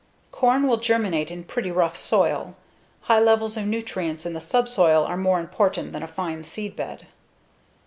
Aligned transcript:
Corn 0.31 0.67
will 0.67 0.77
germinate 0.77 1.29
in 1.29 1.43
pretty 1.43 1.69
rough 1.69 1.95
soil. 1.95 2.55
High 3.01 3.19
levels 3.19 3.55
of 3.55 3.67
nutrients 3.67 4.25
in 4.25 4.33
the 4.33 4.41
subsoil 4.41 5.03
are 5.03 5.15
more 5.15 5.39
important 5.39 5.93
than 5.93 6.01
a 6.01 6.07
fine 6.07 6.41
seedbed. 6.41 7.01